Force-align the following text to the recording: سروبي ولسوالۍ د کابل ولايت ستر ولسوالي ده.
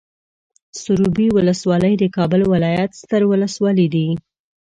سروبي 0.81 1.27
ولسوالۍ 1.35 1.93
د 1.97 2.03
کابل 2.15 2.41
ولايت 2.53 2.91
ستر 3.01 3.21
ولسوالي 3.31 3.87
ده. 3.93 4.07